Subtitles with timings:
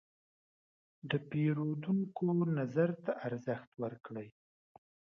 [1.09, 2.25] د پیرودونکو
[2.57, 4.29] نظر ته ارزښت ورکړئ.